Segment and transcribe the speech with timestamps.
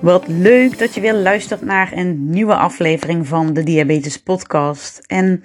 [0.00, 5.00] Wat leuk dat je weer luistert naar een nieuwe aflevering van de Diabetes Podcast.
[5.06, 5.42] En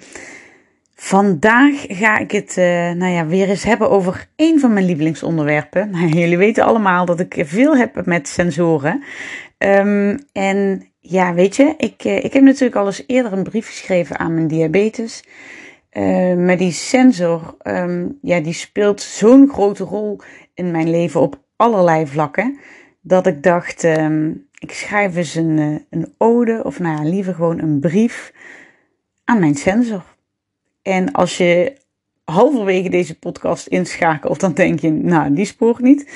[0.94, 5.90] vandaag ga ik het uh, nou ja, weer eens hebben over een van mijn lievelingsonderwerpen.
[5.90, 9.02] Nou, jullie weten allemaal dat ik veel heb met sensoren.
[9.58, 13.66] Um, en ja, weet je, ik, uh, ik heb natuurlijk al eens eerder een brief
[13.66, 15.24] geschreven aan mijn diabetes.
[15.92, 20.20] Uh, maar die sensor, um, ja, die speelt zo'n grote rol
[20.54, 22.58] in mijn leven op allerlei vlakken.
[23.00, 23.84] Dat ik dacht,
[24.58, 28.32] ik schrijf eens een, eh, een ode, of nou ja, liever gewoon een brief
[29.24, 30.04] aan mijn sensor.
[30.82, 31.76] En als je
[32.24, 36.10] halverwege deze podcast inschakelt, dan denk je, nou, die spoort niet.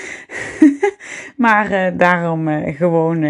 [1.37, 3.23] maar uh, daarom uh, gewoon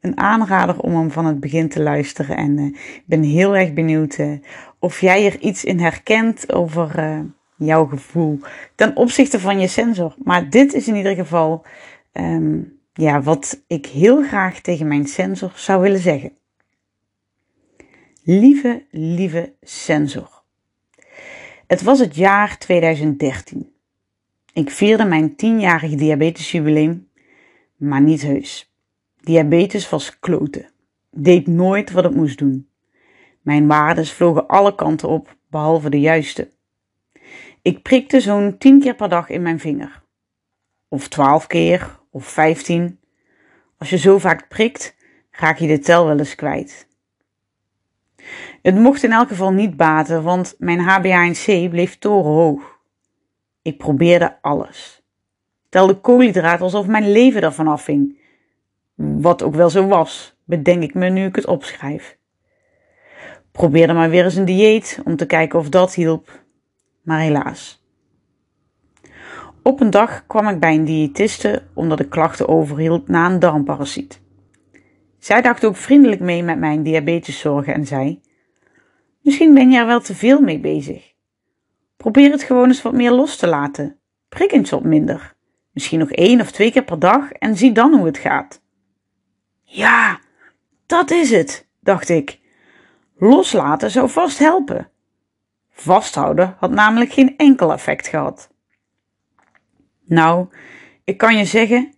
[0.00, 2.36] een aanrader om hem van het begin te luisteren.
[2.36, 4.18] En ik ben heel erg benieuwd
[4.78, 7.22] of jij er iets in herkent over
[7.56, 8.38] jouw gevoel
[8.74, 10.14] ten opzichte van je sensor.
[10.22, 11.64] Maar dit is in ieder geval
[12.12, 16.32] um, ja, wat ik heel graag tegen mijn sensor zou willen zeggen.
[18.22, 20.42] Lieve, lieve sensor.
[21.66, 23.72] Het was het jaar 2013.
[24.52, 27.08] Ik vierde mijn 10-jarig diabetesjubileum,
[27.76, 28.74] maar niet heus.
[29.20, 30.70] Diabetes was kloten.
[31.10, 32.68] Deed nooit wat het moest doen.
[33.40, 36.50] Mijn waardes vlogen alle kanten op, behalve de juiste.
[37.62, 40.02] Ik prikte zo'n 10 keer per dag in mijn vinger.
[40.88, 42.98] Of 12 keer, of 15.
[43.78, 44.96] Als je zo vaak prikt,
[45.30, 46.88] raak je de tel wel eens kwijt.
[48.62, 52.78] Het mocht in elk geval niet baten, want mijn HbA1c bleef torenhoog.
[53.62, 55.02] Ik probeerde alles.
[55.68, 58.18] Telde koolhydraten alsof mijn leven ervan afhing.
[58.94, 62.18] Wat ook wel zo was, bedenk ik me nu ik het opschrijf.
[63.52, 66.44] Probeerde maar weer eens een dieet om te kijken of dat hielp,
[67.02, 67.83] maar helaas.
[69.66, 74.20] Op een dag kwam ik bij een diëtiste omdat ik klachten overhield na een darmparasiet.
[75.18, 78.20] Zij dacht ook vriendelijk mee met mijn diabeteszorgen en zei:
[79.20, 81.12] Misschien ben je er wel te veel mee bezig.
[81.96, 83.98] Probeer het gewoon eens wat meer los te laten.
[84.28, 85.34] Prik eens wat minder.
[85.70, 88.62] Misschien nog één of twee keer per dag en zie dan hoe het gaat.
[89.62, 90.18] Ja,
[90.86, 92.40] dat is het, dacht ik.
[93.16, 94.90] Loslaten zou vast helpen.
[95.70, 98.52] Vasthouden had namelijk geen enkel effect gehad.
[100.04, 100.48] Nou,
[101.04, 101.94] ik kan je zeggen,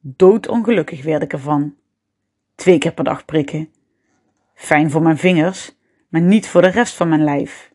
[0.00, 1.74] doodongelukkig werd ik ervan.
[2.54, 3.72] Twee keer per dag prikken.
[4.54, 5.76] Fijn voor mijn vingers,
[6.08, 7.72] maar niet voor de rest van mijn lijf.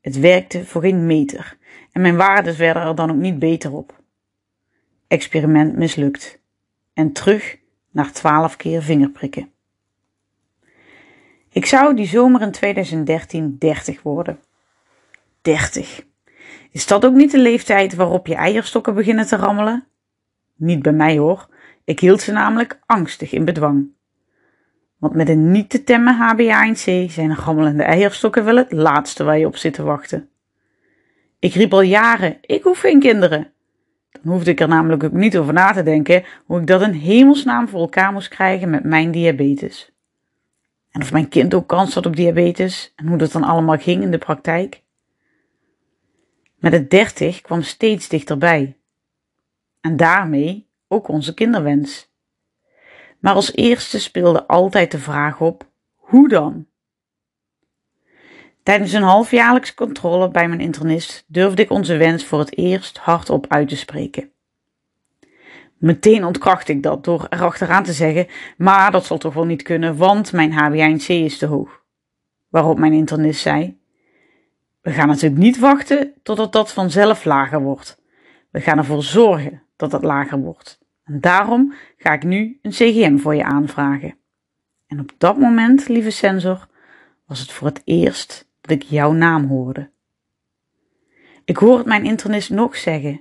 [0.00, 1.58] Het werkte voor geen meter
[1.92, 4.02] en mijn waardes werden er dan ook niet beter op.
[5.06, 6.40] Experiment mislukt.
[6.92, 7.58] En terug
[7.90, 9.50] naar twaalf keer vingerprikken.
[11.50, 14.40] Ik zou die zomer in 2013 dertig worden.
[15.42, 16.04] Dertig.
[16.76, 19.86] Is dat ook niet de leeftijd waarop je eierstokken beginnen te rammelen?
[20.56, 21.48] Niet bij mij hoor.
[21.84, 23.88] Ik hield ze namelijk angstig in bedwang.
[24.98, 29.46] Want met een niet te temmen HbA1c zijn rammelende eierstokken wel het laatste waar je
[29.46, 30.28] op zit te wachten.
[31.38, 33.52] Ik riep al jaren, ik hoef geen kinderen.
[34.22, 36.94] Dan hoefde ik er namelijk ook niet over na te denken hoe ik dat een
[36.94, 39.92] hemelsnaam voor elkaar moest krijgen met mijn diabetes.
[40.90, 44.02] En of mijn kind ook kans had op diabetes en hoe dat dan allemaal ging
[44.02, 44.84] in de praktijk.
[46.56, 48.76] Met het 30 kwam steeds dichterbij.
[49.80, 52.10] En daarmee ook onze kinderwens.
[53.18, 56.66] Maar als eerste speelde altijd de vraag op: hoe dan?
[58.62, 63.46] Tijdens een halfjaarlijkse controle bij mijn internist durfde ik onze wens voor het eerst hardop
[63.48, 64.30] uit te spreken.
[65.76, 69.96] Meteen ontkracht ik dat door erachteraan te zeggen: Maar dat zal toch wel niet kunnen,
[69.96, 71.82] want mijn HbA1c is te hoog.
[72.48, 73.78] Waarop mijn internist zei:
[74.86, 78.02] we gaan natuurlijk niet wachten totdat dat vanzelf lager wordt.
[78.50, 80.78] We gaan ervoor zorgen dat dat lager wordt.
[81.04, 84.18] En daarom ga ik nu een CGM voor je aanvragen.
[84.86, 86.68] En op dat moment, lieve sensor,
[87.26, 89.90] was het voor het eerst dat ik jouw naam hoorde.
[91.44, 93.20] Ik hoor het mijn internist nog zeggen.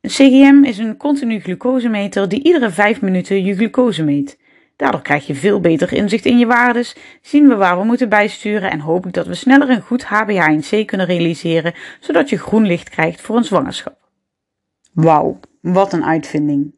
[0.00, 4.38] Een CGM is een continu glucosemeter die iedere vijf minuten je glucose meet.
[4.76, 8.70] Daardoor krijg je veel beter inzicht in je waardes, zien we waar we moeten bijsturen
[8.70, 12.88] en hoop ik dat we sneller een goed HbA1c kunnen realiseren, zodat je groen licht
[12.88, 13.98] krijgt voor een zwangerschap.
[14.92, 16.74] Wauw, wat een uitvinding.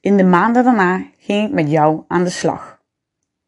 [0.00, 2.80] In de maanden daarna ging ik met jou aan de slag.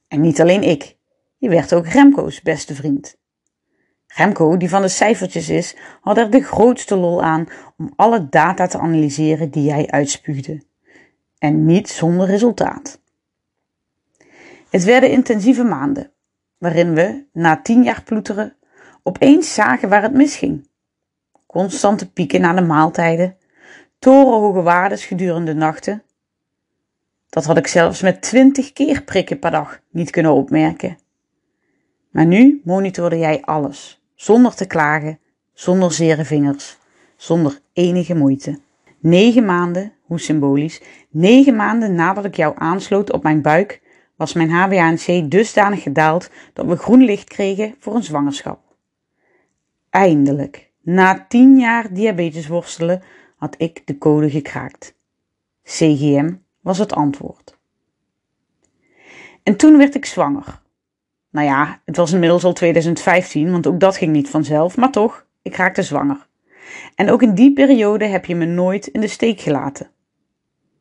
[0.08, 0.96] En niet alleen ik.
[1.36, 3.20] je werd ook Remco's beste vriend.
[4.06, 7.46] Remco, die van de cijfertjes is, had er de grootste lol aan
[7.76, 10.62] om alle data te analyseren die jij uitspuugde.
[11.38, 13.01] En niet zonder resultaat.
[14.72, 16.10] Het werden intensieve maanden,
[16.58, 18.56] waarin we, na tien jaar ploeteren,
[19.02, 20.68] opeens zagen waar het misging.
[21.46, 23.36] Constante pieken na de maaltijden,
[23.98, 26.02] torenhoge waardes gedurende nachten.
[27.28, 30.98] Dat had ik zelfs met twintig keer prikken per dag niet kunnen opmerken.
[32.10, 35.18] Maar nu monitorde jij alles, zonder te klagen,
[35.52, 36.78] zonder zere vingers,
[37.16, 38.60] zonder enige moeite.
[38.98, 40.80] Negen maanden, hoe symbolisch,
[41.10, 43.81] negen maanden nadat ik jou aansloot op mijn buik,
[44.22, 48.60] was mijn HbA1c dusdanig gedaald dat we groen licht kregen voor een zwangerschap.
[49.90, 53.02] Eindelijk, na tien jaar diabetes worstelen,
[53.36, 54.94] had ik de code gekraakt.
[55.62, 57.58] CGM was het antwoord.
[59.42, 60.60] En toen werd ik zwanger.
[61.30, 65.26] Nou ja, het was inmiddels al 2015, want ook dat ging niet vanzelf, maar toch,
[65.42, 66.28] ik raakte zwanger.
[66.94, 69.90] En ook in die periode heb je me nooit in de steek gelaten.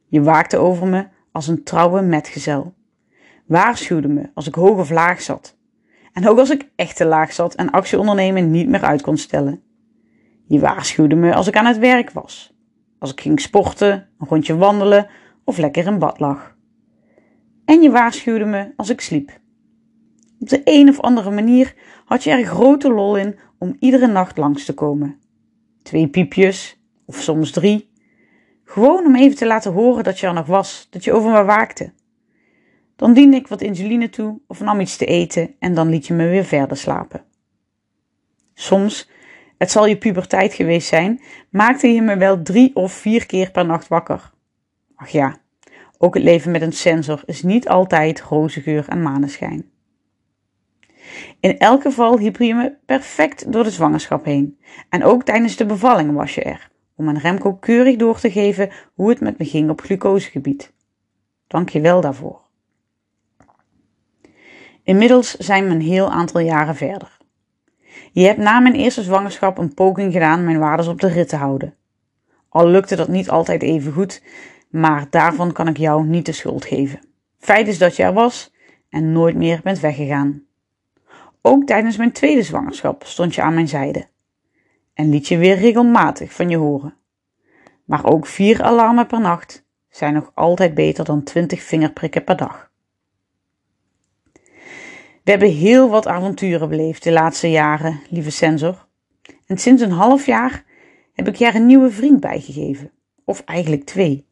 [0.07, 2.73] Je waakte over me als een trouwe metgezel.
[3.51, 5.57] Waarschuwde me als ik hoog of laag zat.
[6.13, 9.17] En ook als ik echt te laag zat en actie ondernemen niet meer uit kon
[9.17, 9.61] stellen.
[10.47, 12.53] Je waarschuwde me als ik aan het werk was.
[12.99, 15.07] Als ik ging sporten, een rondje wandelen
[15.43, 16.55] of lekker in bad lag.
[17.65, 19.39] En je waarschuwde me als ik sliep.
[20.39, 21.75] Op de een of andere manier
[22.05, 25.19] had je er grote lol in om iedere nacht langs te komen.
[25.83, 27.91] Twee piepjes, of soms drie.
[28.63, 31.43] Gewoon om even te laten horen dat je er nog was, dat je over me
[31.43, 31.93] waakte.
[33.01, 36.13] Dan diende ik wat insuline toe of nam iets te eten en dan liet je
[36.13, 37.23] me weer verder slapen.
[38.53, 39.09] Soms,
[39.57, 43.65] het zal je puberteit geweest zijn, maakte je me wel drie of vier keer per
[43.65, 44.31] nacht wakker.
[44.95, 45.37] Ach ja,
[45.97, 49.71] ook het leven met een sensor is niet altijd roze geur en maneschijn.
[51.39, 54.59] In elk geval hielp je me perfect door de zwangerschap heen.
[54.89, 58.69] En ook tijdens de bevalling was je er, om aan Remco keurig door te geven
[58.93, 60.73] hoe het met me ging op glucosegebied.
[61.47, 62.40] Dank je wel daarvoor.
[64.83, 67.17] Inmiddels zijn we een heel aantal jaren verder.
[68.11, 71.35] Je hebt na mijn eerste zwangerschap een poging gedaan mijn waardes op de rit te
[71.35, 71.75] houden.
[72.49, 74.23] Al lukte dat niet altijd even goed,
[74.69, 76.99] maar daarvan kan ik jou niet de schuld geven.
[77.37, 78.53] Feit is dat je er was
[78.89, 80.43] en nooit meer bent weggegaan.
[81.41, 84.07] Ook tijdens mijn tweede zwangerschap stond je aan mijn zijde
[84.93, 86.95] en liet je weer regelmatig van je horen.
[87.85, 92.70] Maar ook vier alarmen per nacht zijn nog altijd beter dan twintig vingerprikken per dag.
[95.23, 98.87] We hebben heel wat avonturen beleefd de laatste jaren, lieve sensor.
[99.45, 100.65] En sinds een half jaar
[101.13, 102.91] heb ik je een nieuwe vriend bijgegeven.
[103.25, 104.27] Of eigenlijk twee.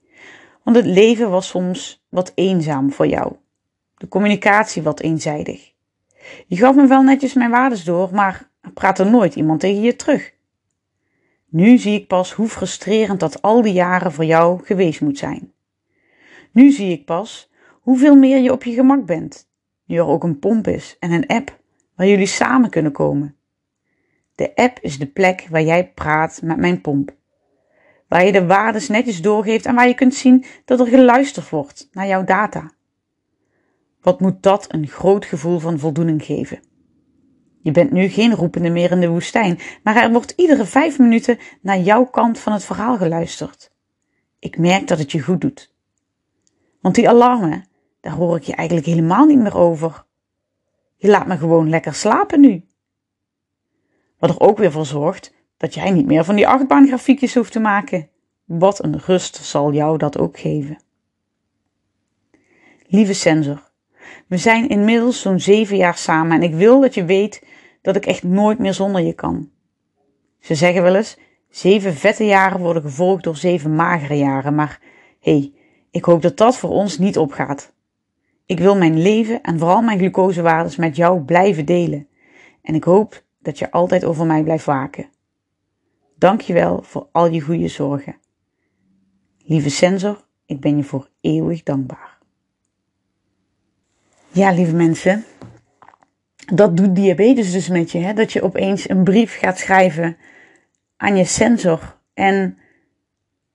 [0.63, 3.33] Want het leven was soms wat eenzaam voor jou.
[3.97, 5.73] De communicatie wat eenzijdig.
[6.47, 9.95] Je gaf me wel netjes mijn waardes door, maar er praatte nooit iemand tegen je
[9.95, 10.33] terug.
[11.49, 15.53] Nu zie ik pas hoe frustrerend dat al die jaren voor jou geweest moet zijn.
[16.51, 19.48] Nu zie ik pas hoeveel meer je op je gemak bent
[19.89, 21.59] nu er ook een pomp is en een app
[21.95, 23.35] waar jullie samen kunnen komen.
[24.35, 27.15] De app is de plek waar jij praat met mijn pomp.
[28.07, 31.89] Waar je de waardes netjes doorgeeft en waar je kunt zien dat er geluisterd wordt
[31.91, 32.71] naar jouw data.
[34.01, 36.59] Wat moet dat een groot gevoel van voldoening geven?
[37.61, 41.37] Je bent nu geen roepende meer in de woestijn, maar er wordt iedere vijf minuten
[41.61, 43.71] naar jouw kant van het verhaal geluisterd.
[44.39, 45.75] Ik merk dat het je goed doet.
[46.81, 47.68] Want die alarmen,
[47.99, 50.05] daar hoor ik je eigenlijk helemaal niet meer over.
[50.95, 52.65] Je laat me gewoon lekker slapen nu.
[54.17, 57.59] Wat er ook weer voor zorgt dat jij niet meer van die achtbaangrafiekjes hoeft te
[57.59, 58.09] maken.
[58.45, 60.81] Wat een rust zal jou dat ook geven.
[62.87, 63.71] Lieve sensor,
[64.27, 67.43] we zijn inmiddels zo'n zeven jaar samen en ik wil dat je weet
[67.81, 69.49] dat ik echt nooit meer zonder je kan.
[70.39, 71.17] Ze zeggen wel eens,
[71.49, 74.79] zeven vette jaren worden gevolgd door zeven magere jaren, maar
[75.19, 75.53] hé, hey,
[75.91, 77.73] ik hoop dat dat voor ons niet opgaat.
[78.49, 82.07] Ik wil mijn leven en vooral mijn glucosewaardes met jou blijven delen.
[82.61, 85.09] En ik hoop dat je altijd over mij blijft waken.
[86.15, 88.17] Dank je wel voor al je goede zorgen.
[89.37, 92.17] Lieve sensor, ik ben je voor eeuwig dankbaar.
[94.31, 95.25] Ja, lieve mensen,
[96.53, 97.97] dat doet diabetes dus met je.
[97.97, 98.13] Hè?
[98.13, 100.17] Dat je opeens een brief gaat schrijven
[100.97, 101.97] aan je sensor.
[102.13, 102.57] En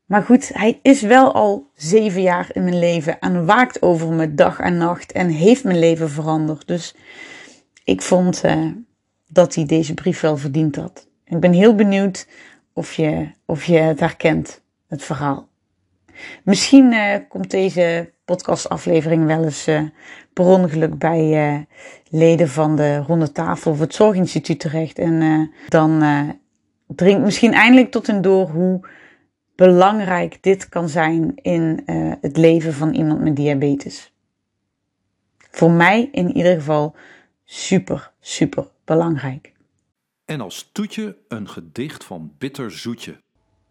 [0.05, 4.35] maar goed, hij is wel al zeven jaar in mijn leven en waakt over me
[4.35, 6.67] dag en nacht en heeft mijn leven veranderd.
[6.67, 6.95] Dus
[7.85, 8.67] ik vond uh,
[9.29, 11.09] dat hij deze brief wel verdiend had.
[11.25, 12.29] Ik ben heel benieuwd
[12.73, 15.49] of je, of je het herkent, het verhaal.
[16.43, 19.83] Misschien uh, komt deze podcastaflevering wel eens uh,
[20.33, 21.67] per ongeluk bij
[22.09, 24.99] leden van de ronde tafel of het Zorginstituut terecht.
[24.99, 26.03] En dan
[26.87, 28.81] dringt misschien eindelijk tot en door hoe
[29.57, 31.83] belangrijk dit kan zijn in
[32.21, 34.13] het leven van iemand met diabetes.
[35.51, 36.95] Voor mij in ieder geval
[37.45, 39.53] super, super belangrijk.
[40.25, 43.17] En als toetje een gedicht van Bitter Zoetje.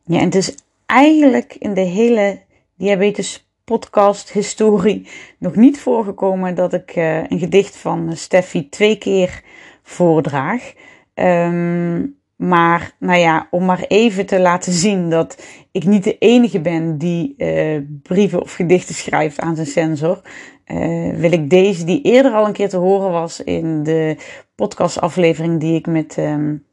[0.04, 2.42] Ja, en het is eigenlijk in de hele
[2.78, 9.44] diabetes podcast historie nog niet voorgekomen dat ik uh, een gedicht van Steffi twee keer
[9.82, 10.74] voordraag.
[11.14, 16.62] Um, maar nou ja, om maar even te laten zien dat ik niet de enige
[16.62, 20.22] ben die uh, brieven of gedichten schrijft aan zijn sensor,
[20.68, 24.18] uh, wil ik deze, die eerder al een keer te horen was in de
[24.56, 26.66] podcastaflevering die ik met um,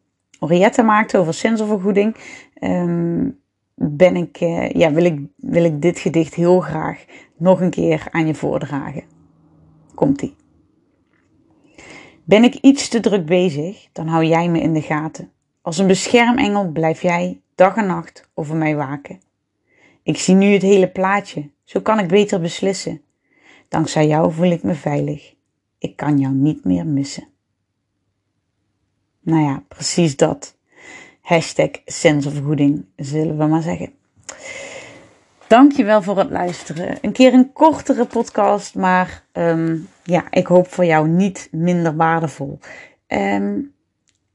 [0.85, 2.17] maakte over sensorvergoeding,
[2.61, 3.39] um,
[3.75, 7.05] ben ik, uh, ja, wil, ik, wil ik dit gedicht heel graag
[7.37, 9.05] nog een keer aan je voordragen.
[9.95, 10.35] Komt-ie.
[12.25, 15.31] Ben ik iets te druk bezig, dan hou jij me in de gaten.
[15.63, 19.21] Als een beschermengel blijf jij dag en nacht over mij waken.
[20.03, 23.03] Ik zie nu het hele plaatje, zo kan ik beter beslissen.
[23.69, 25.35] Dankzij jou voel ik me veilig.
[25.79, 27.29] Ik kan jou niet meer missen.
[29.21, 30.57] Nou ja, precies dat.
[31.21, 33.93] Hashtag sensorvergoeding, zullen we maar zeggen.
[35.47, 36.99] Dankjewel voor het luisteren.
[37.01, 42.59] Een keer een kortere podcast, maar um, ja, ik hoop voor jou niet minder waardevol.
[43.09, 43.75] Um,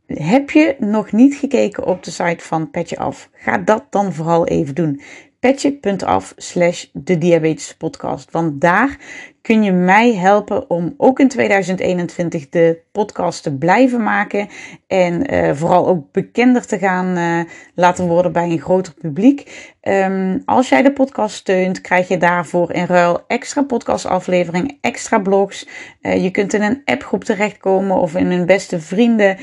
[0.08, 3.30] heb je nog niet gekeken op de site van Petje Af?
[3.34, 5.02] Ga dat dan vooral even doen.
[5.40, 8.32] Petje.af slash de diabetes podcast.
[8.32, 8.98] Want daar
[9.46, 14.48] kun je mij helpen om ook in 2021 de podcast te blijven maken.
[14.88, 17.40] En uh, vooral ook bekender te gaan uh,
[17.76, 19.74] laten worden bij een groter publiek.
[19.82, 25.68] Um, als jij de podcast steunt, krijg je daarvoor in ruil extra podcastafleveringen, extra blogs.
[26.02, 29.38] Uh, je kunt in een appgroep terechtkomen of in een beste vrienden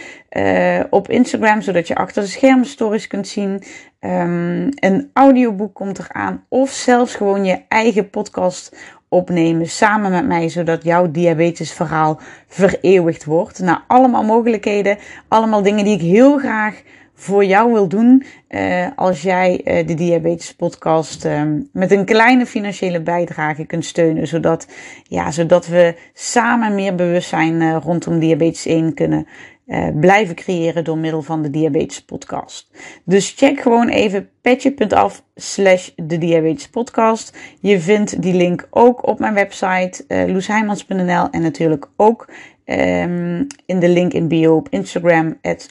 [0.90, 3.62] op Instagram, zodat je achter de schermen stories kunt zien.
[4.00, 8.76] Um, een audioboek komt eraan of zelfs gewoon je eigen podcast
[9.12, 13.58] opnemen samen met mij, zodat jouw diabetesverhaal vereeuwigd wordt.
[13.58, 16.82] Nou, allemaal mogelijkheden, allemaal dingen die ik heel graag
[17.14, 18.24] voor jou wil doen.
[18.48, 21.42] Uh, als jij uh, de Diabetes Podcast uh,
[21.72, 24.26] met een kleine financiële bijdrage kunt steunen.
[24.26, 24.66] Zodat,
[25.02, 29.26] ja, zodat we samen meer bewustzijn uh, rondom diabetes 1 kunnen
[29.66, 32.70] uh, blijven creëren door middel van de Diabetes Podcast.
[33.04, 37.38] Dus check gewoon even petje.af slash de Diabetes Podcast.
[37.60, 42.28] Je vindt die link ook op mijn website uh, loesheimans.nl en natuurlijk ook
[42.64, 45.68] um, in de link in bio op Instagram at.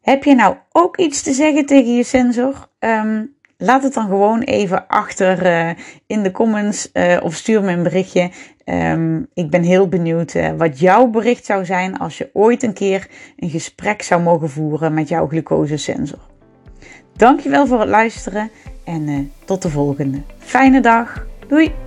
[0.00, 2.68] Heb je nou ook iets te zeggen tegen je sensor?
[2.78, 5.70] Um, Laat het dan gewoon even achter uh,
[6.06, 8.30] in de comments uh, of stuur me een berichtje.
[8.64, 12.72] Um, ik ben heel benieuwd uh, wat jouw bericht zou zijn als je ooit een
[12.72, 16.20] keer een gesprek zou mogen voeren met jouw glucosesensor.
[17.16, 18.50] Dankjewel voor het luisteren
[18.84, 20.22] en tot de volgende.
[20.38, 21.26] Fijne dag.
[21.48, 21.85] Doei!